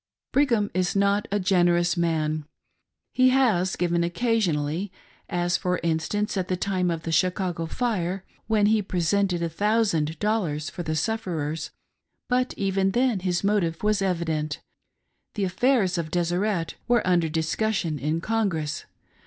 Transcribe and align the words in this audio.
Brigham 0.33 0.71
is 0.73 0.95
not 0.95 1.27
a 1.31 1.39
generous 1.39 1.95
man. 1.95 2.45
He 3.13 3.29
has 3.29 3.75
given 3.75 4.03
occasion• 4.03 4.55
ally, 4.57 4.87
as 5.29 5.57
for 5.57 5.79
instance 5.83 6.35
at 6.37 6.47
the 6.47 6.57
time 6.57 6.89
of 6.89 7.03
the 7.03 7.11
Chicago 7.11 7.67
fire, 7.67 8.25
when 8.47 8.65
he 8.65 8.81
presented 8.81 9.43
a 9.43 9.47
thousand 9.49 10.17
dollars 10.17 10.71
for 10.71 10.81
the 10.81 10.95
sufferers, 10.95 11.69
but 12.27 12.55
even 12.57 12.93
then 12.93 13.19
his 13.19 13.43
motive 13.43 13.83
was 13.83 14.01
evident— 14.01 14.59
the 15.35 15.43
affairs 15.43 15.99
of" 15.99 16.09
Deseret" 16.09 16.73
were 16.87 17.05
under 17.07 17.29
discussion 17.29 17.99
in 17.99 18.21
Congress. 18.21 18.85